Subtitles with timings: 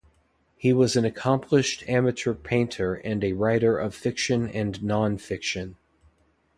[0.55, 5.75] He was an accomplished amateur painter and a writer of fiction and non-fiction.